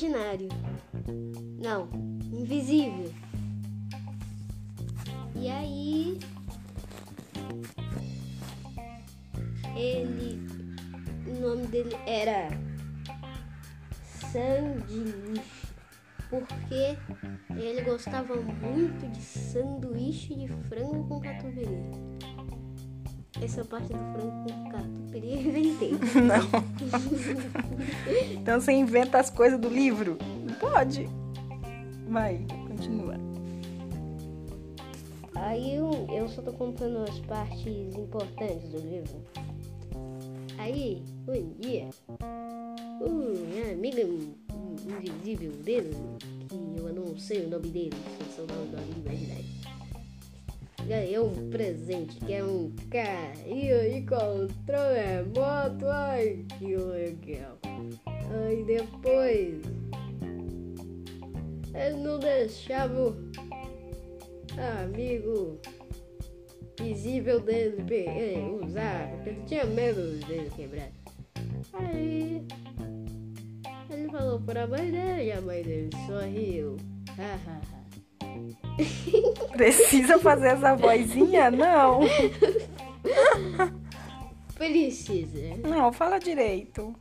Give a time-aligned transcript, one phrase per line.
[0.00, 0.48] imaginário.
[1.62, 1.88] Não,
[2.32, 3.12] invisível.
[5.36, 6.18] E aí
[9.76, 10.40] ele
[11.26, 12.48] o nome dele era
[14.30, 15.40] Sandy
[16.28, 16.96] porque
[17.50, 22.19] ele gostava muito de sanduíche de frango com catupiry.
[23.42, 25.92] Essa parte do frango com catupiry eu inventei.
[26.20, 26.48] Não.
[28.32, 30.18] então você inventa as coisas do livro?
[30.58, 31.08] Pode.
[32.08, 33.14] Vai, continua.
[35.34, 39.24] Aí eu, eu só tô contando as partes importantes do livro.
[40.58, 41.88] Aí, um dia,
[43.00, 44.02] uma amiga
[44.98, 45.96] invisível dele,
[46.48, 47.96] que eu não sei o nome dele,
[48.36, 49.44] só o nome da imaginário,
[50.90, 55.86] ganhou um presente que é um carrinho de controle moto.
[55.86, 57.56] Ai, que legal.
[58.42, 59.62] Aí depois,
[61.72, 63.16] ele não deixava
[64.82, 65.60] amigo
[66.80, 67.76] visível dele
[68.60, 70.90] usar, porque ele tinha medo dele quebrar.
[71.74, 72.44] Aí
[73.88, 76.76] ele falou para a mãe dele e a mãe dele sorriu.
[79.56, 81.50] Precisa fazer essa vozinha?
[81.50, 82.00] Não.
[84.54, 85.56] Precisa.
[85.66, 86.94] Não, fala direito.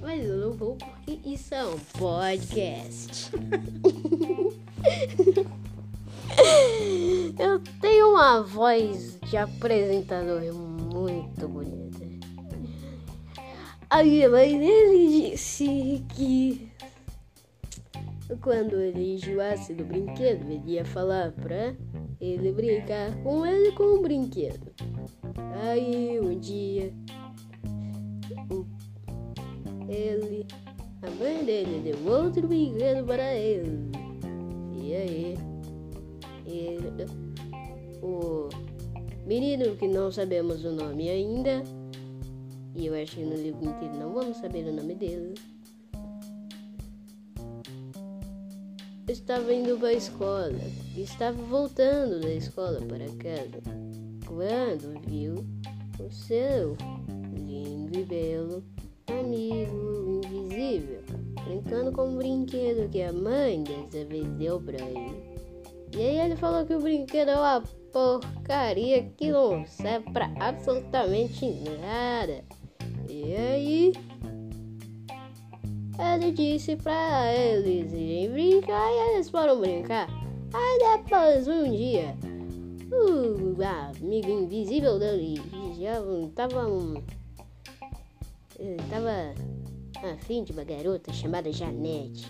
[0.00, 3.30] Mas eu não vou porque isso é um podcast.
[7.38, 12.00] Eu tenho uma voz de apresentador muito bonita.
[13.90, 16.69] A minha mãe dele disse que
[18.38, 21.74] quando ele enjoasse do brinquedo, ele ia falar pra
[22.20, 24.72] ele brincar com ele com o brinquedo.
[25.62, 26.92] Aí um dia
[29.88, 30.46] ele,
[31.02, 33.90] a mãe dele deu outro brinquedo para ele.
[34.72, 35.38] E aí
[36.46, 37.06] ele,
[38.02, 38.48] o
[39.26, 41.62] menino que não sabemos o nome ainda,
[42.74, 45.34] e eu acho que no livro inteiro não vamos saber o nome dele,
[49.10, 50.60] estava indo para a escola,
[50.96, 53.60] estava voltando da escola para casa,
[54.26, 55.34] quando viu
[55.98, 56.76] o seu
[57.34, 58.64] lindo e belo
[59.08, 61.00] amigo invisível
[61.50, 65.30] brincando com um brinquedo que a mãe dessa vez deu para ele.
[65.92, 71.44] E aí ele falou que o brinquedo é uma porcaria que não serve pra absolutamente
[71.80, 72.44] nada.
[73.08, 73.92] E aí
[76.00, 80.08] ele disse pra eles irem brincar e eles foram brincar.
[80.52, 82.16] Aí depois um dia
[82.92, 85.40] o amigo invisível dele
[85.78, 85.94] já
[86.34, 87.02] tava um.
[88.58, 89.34] Ele tava
[90.12, 92.26] afim de uma garota chamada Janete.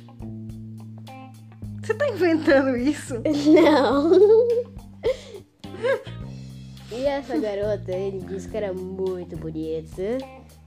[1.83, 3.15] Você tá inventando isso?
[3.25, 4.13] Não.
[6.93, 10.19] e essa garota, ele disse que era muito bonita,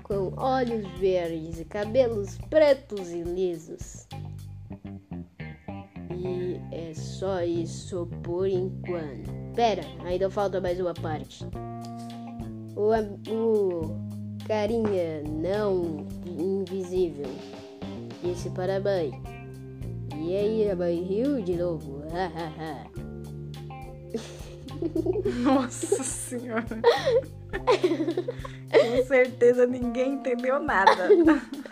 [0.04, 4.08] com olhos verdes e cabelos pretos e lisos.
[6.12, 9.32] E é só isso por enquanto.
[9.56, 11.44] Pera, ainda falta mais uma parte.
[12.76, 12.92] O,
[13.32, 13.96] o
[14.48, 17.30] carinha não invisível
[18.24, 19.12] disse para a mãe
[20.16, 22.04] e aí a mãe riu de novo.
[25.44, 26.82] Nossa senhora.
[28.72, 31.10] Com certeza ninguém entendeu nada.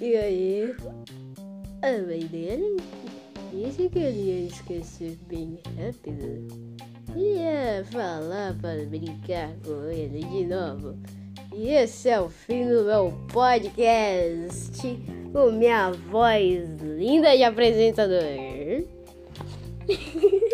[0.00, 0.76] E aí,
[1.82, 2.76] a mãe dele
[3.52, 6.46] disse que ele ia esquecer bem rápido.
[7.16, 10.96] Ia falar para brincar com ele de novo.
[11.52, 14.80] E esse é o fim do meu podcast
[15.32, 18.22] com minha voz linda de apresentador.